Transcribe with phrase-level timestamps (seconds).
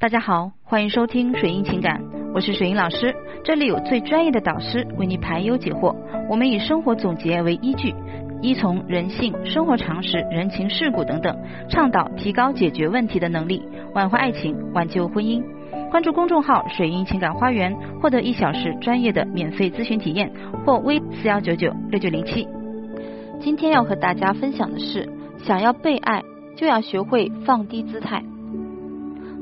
[0.00, 2.02] 大家好，欢迎收听水印情感，
[2.32, 3.14] 我是水印老师，
[3.44, 5.94] 这里有最专业的导师为你排忧解惑。
[6.30, 7.94] 我们以生活总结为依据，
[8.40, 11.36] 依从人性、生活常识、人情世故等等，
[11.68, 15.44] 倡导提高解决问题的能力，挽回爱情，挽救婚姻。
[15.90, 20.32] 关注公众号“水印情感花园”，获得一小时专业的免费咨询体验，
[20.64, 22.48] 或微四幺九九六九零七。
[23.38, 25.06] 今天要和大家分享的是，
[25.44, 26.22] 想要被爱，
[26.56, 28.24] 就要学会放低姿态。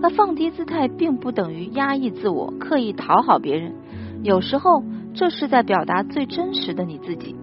[0.01, 3.75] 那放低姿态并不等于压抑自我、刻意讨好别人，
[4.23, 7.35] 有时候这是在表达最真实的你自己。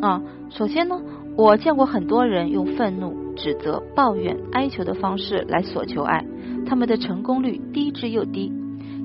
[0.00, 1.00] 啊，首先呢，
[1.36, 6.24] 我见过很多人用愤怒、指责、抱怨、哀求的方式来索求爱，
[6.66, 8.52] 他们的成功率低之又低。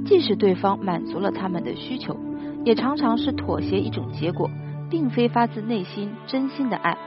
[0.05, 2.15] 即使对方满足了他们的需求，
[2.63, 4.49] 也常常是妥协一种结果，
[4.89, 6.97] 并非发自内心真心的爱。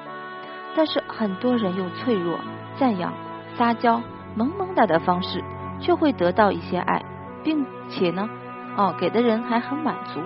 [0.77, 2.39] 但是很多人用脆弱、
[2.79, 3.15] 赞扬、
[3.57, 4.03] 撒娇。
[4.35, 5.43] 萌萌哒的方式，
[5.81, 7.03] 却会得到一些爱，
[7.43, 8.29] 并且呢，
[8.77, 10.21] 哦，给的人还很满足。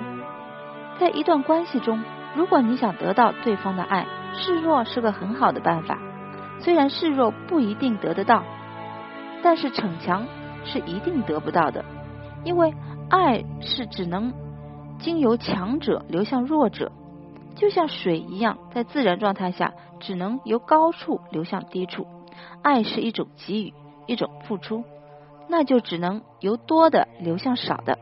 [0.99, 2.03] 在一段关系中，
[2.35, 5.99] 如果你想得到对方的爱，示弱是个很好的办法。
[6.61, 8.43] 虽然示弱不一定得得到，
[9.43, 10.27] 但是逞强
[10.65, 11.85] 是一定得不到的。
[12.45, 12.73] 因为
[13.11, 14.33] 爱是只能
[14.99, 16.93] 经由强者流向弱者，
[17.57, 22.07] 就像水一样，在自然状态下只能由高处流向低处。
[22.63, 23.75] 爱是一种给予。
[24.07, 24.85] 一种付出，
[25.49, 27.99] 那就只能由多的流向少的。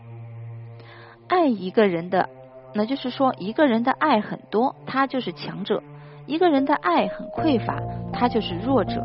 [1.29, 2.29] 爱一个人的，
[2.75, 5.79] 那就是说，一个人的爱很多，他就是强者；
[6.27, 7.81] 一个人的爱很匮乏，
[8.13, 9.03] 他就是弱者。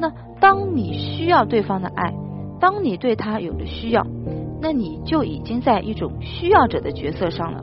[0.00, 2.12] 那当你需要对方的爱，
[2.60, 4.04] 当你对他有了需要，
[4.60, 7.62] 那你就已经在一种需要者的角色上了。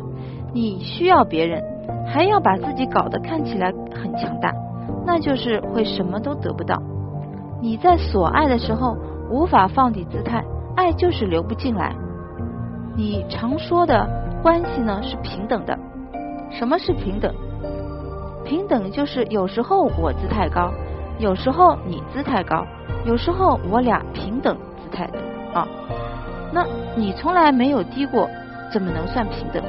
[0.53, 1.61] 你需要别人，
[2.07, 4.53] 还要把自己搞得看起来很强大，
[5.05, 6.81] 那就是会什么都得不到。
[7.61, 8.97] 你在所爱的时候
[9.29, 10.43] 无法放低姿态，
[10.75, 11.95] 爱就是流不进来。
[12.95, 14.07] 你常说的
[14.41, 15.77] 关系呢是平等的，
[16.51, 17.33] 什么是平等？
[18.43, 20.71] 平等就是有时候我姿态高，
[21.17, 22.65] 有时候你姿态高，
[23.05, 25.19] 有时候我俩平等姿态的
[25.53, 25.67] 啊。
[26.53, 26.65] 那
[26.95, 28.29] 你从来没有低过，
[28.71, 29.63] 怎么能算平等？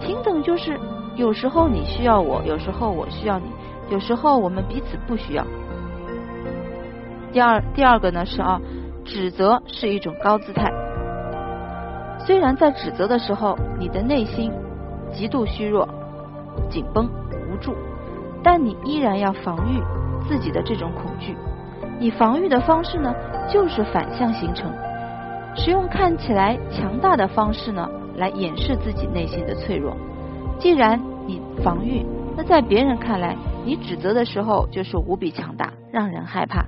[0.00, 0.78] 平等就是
[1.16, 3.46] 有时候你需要我，有时候我需要你，
[3.90, 5.44] 有时候我们彼此不需要。
[7.34, 8.60] 第二，第二个呢是啊，
[9.04, 10.72] 指责是一种高姿态。
[12.20, 14.52] 虽然在指责的时候，你的内心
[15.12, 15.88] 极度虚弱、
[16.70, 17.10] 紧绷、
[17.50, 17.74] 无助，
[18.40, 19.82] 但你依然要防御
[20.28, 21.36] 自己的这种恐惧。
[21.98, 23.12] 你防御的方式呢，
[23.52, 24.70] 就是反向形成，
[25.56, 29.96] 使用看起来强大的方式呢，来掩饰自己内心的脆弱。
[30.60, 32.06] 既然你防御，
[32.36, 36.64] 那在别人看来，你指责的时候就是无比强大，让人害怕。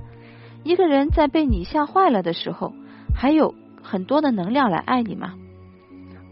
[0.67, 2.73] 一个人在被你吓坏了的时候，
[3.15, 5.35] 还有很多的能量来爱你吗？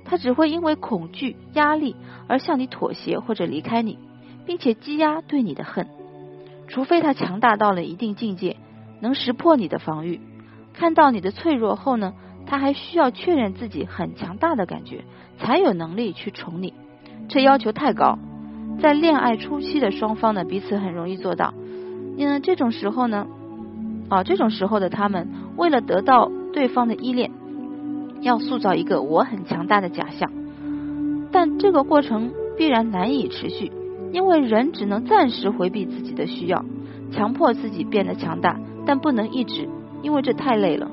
[0.03, 1.95] 他只会因为恐惧、压力
[2.27, 3.97] 而向你妥协或者离开你，
[4.45, 5.87] 并且积压对你的恨。
[6.67, 8.57] 除非他强大到了一定境界，
[8.99, 10.19] 能识破你的防御，
[10.73, 12.13] 看到你的脆弱后呢，
[12.45, 15.05] 他还需要确认自己很强大的感觉，
[15.37, 16.73] 才有能力去宠你。
[17.29, 18.19] 这要求太高，
[18.81, 21.53] 在恋爱初期的双方呢，彼此很容易做到。
[22.17, 23.25] 因为这种时候呢。
[24.09, 25.27] 啊，这种时候的他们，
[25.57, 27.31] 为了得到对方的依恋，
[28.21, 30.31] 要塑造一个我很强大的假象，
[31.31, 33.71] 但这个过程必然难以持续，
[34.11, 36.63] 因为人只能暂时回避自己的需要，
[37.11, 39.67] 强迫自己变得强大，但不能一直，
[40.03, 40.87] 因为这太累了。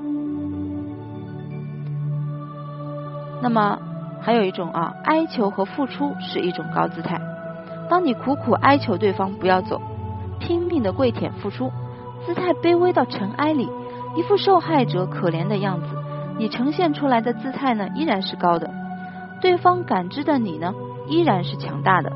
[3.43, 3.79] 那么
[4.21, 7.21] 还有一种啊，哀求和付出是一种高姿态，
[7.91, 9.83] 当你苦苦哀求对方不要走，
[10.39, 11.71] 拼命的跪舔付出。
[12.27, 13.69] 姿态卑微到尘埃里，
[14.17, 15.87] 一副受害者可怜的样子。
[16.39, 18.71] 你呈现出来的姿态呢，依然是高的。
[19.41, 20.73] 对方感知的你呢，
[21.09, 22.13] 依然是强大的。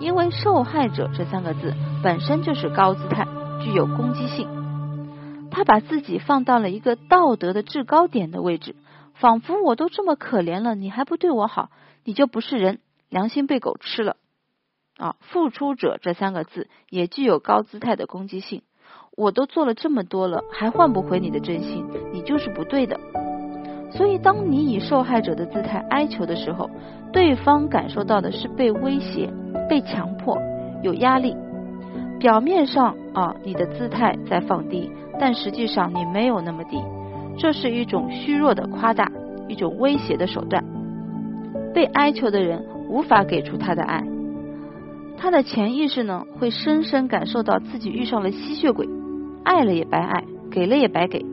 [0.00, 1.72] 因为受害者这三个字
[2.02, 3.26] 本身就是高姿态，
[3.62, 4.48] 具有攻击性。
[5.50, 8.74] 他把自己放到了一个道德的制高点的位置，
[9.14, 11.70] 仿佛我都这么可怜了，你还不对我好，
[12.02, 14.16] 你就不是人，良心被狗吃了。
[14.98, 18.62] 啊，付出者这三个字也具有高姿态的攻击性。
[19.16, 22.98] 我都做了这么多了，还换不回你的真心，你就是不对的。
[23.90, 26.68] 所以，当你以受害者的姿态哀求的时候，
[27.12, 29.32] 对方感受到的是被威胁、
[29.68, 30.36] 被强迫、
[30.82, 31.36] 有压力。
[32.18, 34.90] 表面上啊，你的姿态在放低，
[35.20, 36.78] 但实际上你没有那么低。
[37.38, 39.10] 这是一种虚弱的夸大，
[39.46, 40.64] 一种威胁的手段。
[41.72, 44.04] 被哀求的人无法给出他的爱，
[45.16, 48.88] 他的潜意识呢，会深深感受到自己遇上了吸血鬼。
[49.44, 51.24] 爱了也白爱，给了也白给，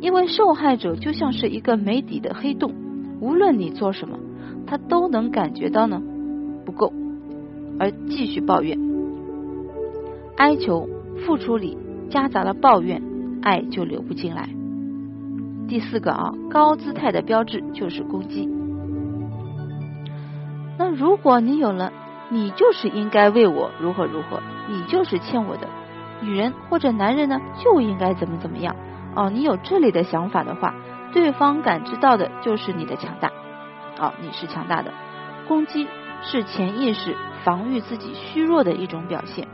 [0.00, 2.72] 因为受害者就像是一个没底的黑洞，
[3.20, 4.18] 无论你做什么，
[4.66, 6.00] 他都能感觉到呢
[6.64, 6.92] 不够，
[7.78, 8.78] 而继续抱怨、
[10.36, 10.88] 哀求、
[11.26, 11.76] 付出里
[12.08, 13.02] 夹杂了抱怨，
[13.42, 14.48] 爱就流不进来。
[15.66, 18.48] 第四个啊，高姿态的标志就是攻击。
[20.78, 21.92] 那如果你有了，
[22.30, 25.68] 你就是应该为我如何如何，你就是欠我的，
[26.20, 28.74] 女人或者男人呢就应该怎么怎么样。
[29.14, 30.74] 哦，你有这类的想法的话，
[31.12, 33.32] 对方感知到的就是你的强大。
[33.98, 34.92] 哦，你是强大的。
[35.48, 35.88] 攻击
[36.22, 39.48] 是潜意识防御自己虚弱的一种表现。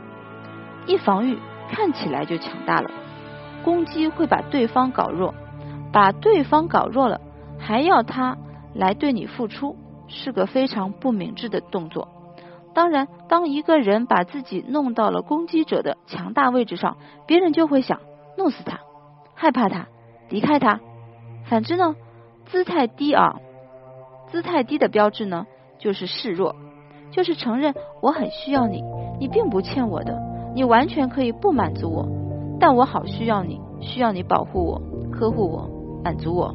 [0.85, 1.39] 一防御，
[1.71, 2.91] 看起来就强大了。
[3.63, 5.33] 攻击会把对方搞弱，
[5.91, 7.21] 把对方搞弱了，
[7.57, 8.37] 还要他
[8.73, 9.75] 来对你付出，
[10.07, 12.07] 是个非常不明智的动作。
[12.75, 18.01] 当然，当一个人把自己弄到了攻击者的强大位置上，别人就会想
[18.37, 18.81] 弄死他。
[19.33, 19.87] 害怕他，
[20.29, 20.81] 离开他。
[21.45, 21.95] 反之呢，
[22.45, 23.37] 姿态低啊，
[24.29, 25.47] 姿态低的标志呢，
[25.79, 26.55] 就是示弱，
[27.11, 28.83] 就是承认我很需要你，
[29.19, 30.21] 你并不欠我的，
[30.53, 32.05] 你完全可以不满足我，
[32.59, 34.81] 但我好需要你，需要你保护我、
[35.11, 35.69] 呵护我、
[36.03, 36.53] 满足我。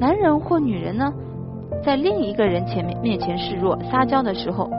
[0.00, 1.12] 男人或女人呢，
[1.84, 4.70] 在另一个人前面面前示弱、撒娇的时候，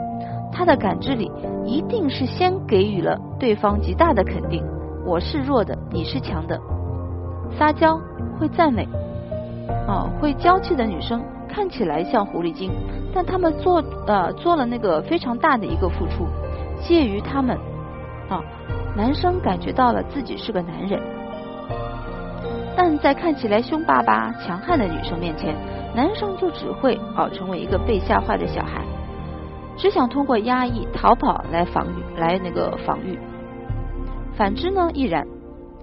[0.52, 1.30] 他的感知里
[1.64, 4.62] 一定是先给予了对方极大的肯定。
[5.06, 6.58] 我是弱的，你是强的。
[7.58, 7.98] 撒娇
[8.38, 8.86] 会赞美，
[9.86, 12.70] 啊，会娇气的女生看起来像狐狸精，
[13.14, 16.26] 但他们做呃做了那个非常大的一个付出，
[16.82, 17.56] 介于他们
[18.28, 18.42] 啊，
[18.94, 21.00] 男生感觉到了自己是个男人，
[22.80, 25.52] 但在看起来凶巴巴、强悍的女生面前，
[25.96, 28.84] 男生就只会哦成为一个被吓坏的小孩，
[29.76, 33.18] 只想通过压抑、逃跑来防御，来那个防御。
[34.36, 35.26] 反之呢，亦然。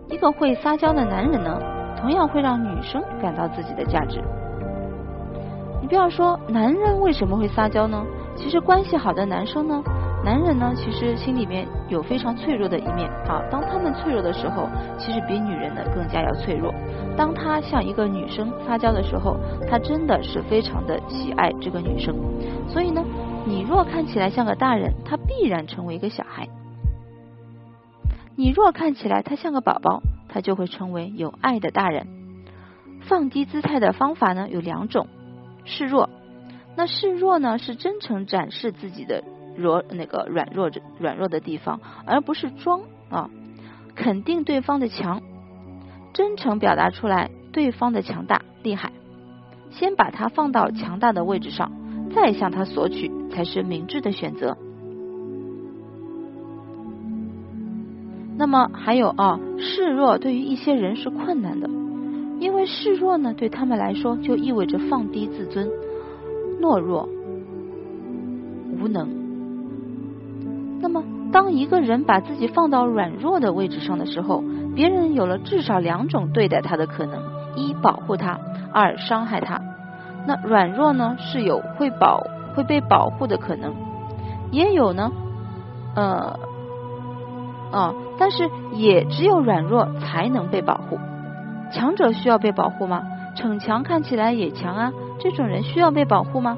[0.08, 1.60] 一个会撒娇的男人呢，
[2.00, 4.24] 同样会让女生感到自己的价值。
[5.82, 8.06] 你不要说男人为什么会撒娇呢？
[8.38, 9.84] 其实关系好的男生呢，
[10.26, 13.44] 男人呢，其实心里面有非常脆弱的一面啊。
[13.52, 14.68] 当他们脆弱的时候，
[14.98, 16.74] 其实比女人呢更加要脆弱。
[17.16, 19.38] 当他向一个女生撒娇的时候，
[19.70, 22.16] 他真的是非常的喜爱这个女生。
[22.68, 23.06] 所以呢，
[23.46, 26.48] 你若看起来像个大人，他必然成为一个小孩。
[28.36, 32.08] 你若看起来他像个宝宝，他就会成为有爱的大人。
[33.02, 35.06] 放低姿态的方法呢有两种：
[35.66, 36.10] 示弱。
[36.76, 39.24] 那示弱呢是真诚展示自己的
[39.58, 40.70] 弱那个软弱
[41.00, 43.30] 软弱的地方，而不是装啊。
[43.96, 45.22] 肯定对方的强，
[46.14, 48.92] 真诚表达出来对方的强大厉害。
[49.72, 51.72] 先把他放到强大的位置上，
[52.14, 54.58] 再向他索取，才是明智的选择。
[58.38, 61.70] 那么还有啊，示弱对于一些人是困难的，
[62.40, 65.70] 因为示弱呢，对他们来说就意味着放低自尊、
[66.62, 67.08] 懦弱、
[68.78, 69.25] 无能。
[70.82, 74.44] 那么，当一个人把自己放到软弱的位置上的时候，
[74.76, 77.24] 别人有了至少两种对待他的可能：
[77.56, 78.40] 一保护他，
[78.72, 79.62] 二伤害他。
[80.28, 82.26] 那软弱呢，是有会保
[82.56, 83.74] 会被保护的可能，
[84.52, 85.12] 也有呢，
[85.96, 86.40] 呃。
[87.72, 90.98] 啊，但是也只有软弱才能被保护，
[91.74, 93.04] 强者需要被保护吗？
[93.36, 96.58] 逞强看起来也强啊，这种人需要被保护吗？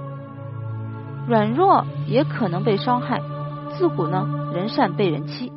[1.27, 3.19] 软弱也可能被伤害，
[3.77, 5.51] 自古呢，人善被人欺。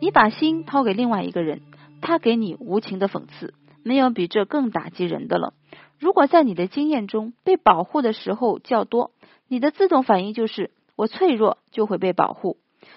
[0.00, 1.60] 你把心掏给另外一个人，
[2.00, 3.52] 他给你无情的讽刺，
[3.82, 5.52] 没有比这更打击人的了。
[5.98, 9.10] 如果在你的经验中被保护的时候较多，
[9.48, 12.56] 你的自动反应就是我脆弱就会被保护，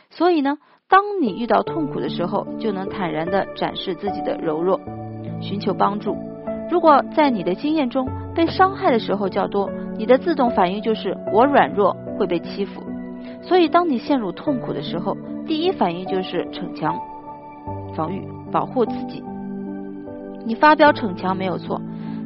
[0.09, 0.57] 所以呢。
[0.91, 4.81] 当你遇到痛苦的时候，就能坦然的展示自己的柔弱，
[5.39, 6.17] 寻求帮助。
[6.71, 9.69] 如果在你的经验中被伤害的时候较多，
[9.99, 12.81] 你的自动反应就是我软弱会被欺负。
[13.41, 16.99] 所以，当你陷入痛苦的时候，第一反应就是逞强、
[17.95, 18.21] 防御、
[18.51, 19.23] 保护自己。
[20.45, 21.81] 你发飙逞强没有错，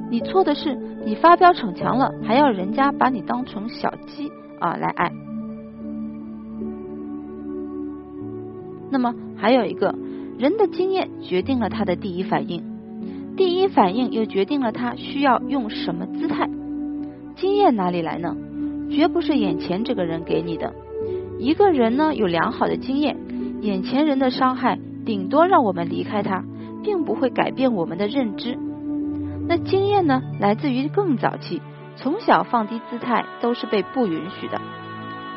[0.10, 5.12] 你错的是你发飙逞强了，还要人家把你当成小鸡啊来爱。
[8.90, 9.96] 那么还有一个
[10.38, 12.64] 人的经验决定了他的第一反应，
[13.36, 16.48] 第一反应又决定了他需要用什么姿态。
[17.36, 18.36] 经验哪里来呢？
[18.92, 20.72] 绝不是眼前这个人给你的。
[21.40, 23.18] 一个人呢有良好的经验，
[23.62, 26.44] 眼前人的伤害顶多让我们离开他，
[26.84, 28.58] 并不会改变我们的认知。
[29.48, 31.62] 那经验呢来自于更早期，
[31.96, 34.62] 从小放低姿态都是被不允许的。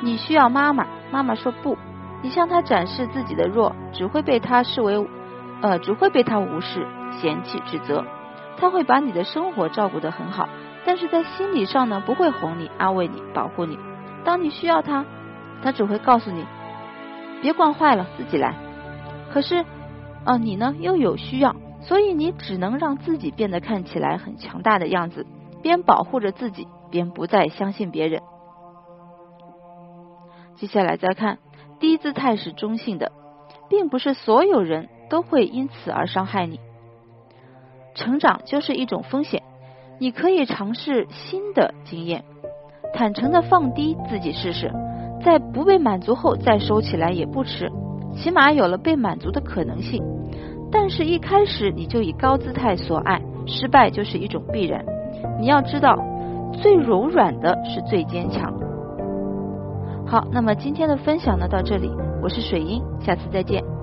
[0.00, 1.76] 你需要妈妈，妈妈说不。
[2.22, 5.06] 你向他展示自己的弱，只会被他视为
[5.60, 6.86] 呃，只会被他无视、
[7.20, 8.04] 嫌弃、指责。
[8.58, 10.48] 他会把你的生活照顾得很好，
[10.84, 13.78] 但是在心理上呢，不会哄你、安慰你、保护你。
[14.24, 15.04] 当你需要他，
[15.62, 16.44] 他只会告诉你，
[17.42, 18.54] 别惯坏了，自己来。
[19.32, 19.64] 可是，
[20.24, 25.26] 啊，你呢又有需要，所以你只能让自己变得看起来很强大的样子，
[25.62, 28.22] 边保护着自己，边不再相信别人。
[30.56, 31.38] 接下来再看，
[31.78, 33.12] 低姿态是中性的，
[33.68, 36.60] 并不是所有人都会因此而伤害你。
[37.94, 39.42] 成长就是一种风险，
[39.98, 42.24] 你可以尝试新的经验，
[42.94, 44.72] 坦诚的放低自己试试，
[45.26, 47.68] 在不被满足后再收起来也不迟，
[48.14, 50.00] 起码有了被满足的可能性。
[50.70, 54.84] 但是，一开始你就以高姿态索爱，失败就是一种必然。
[55.40, 55.98] 你要知道，
[56.52, 58.54] 最柔软的是最坚强。
[60.06, 61.90] 好，那么今天的分享呢到这里，
[62.22, 63.75] 我是水英，下次再见。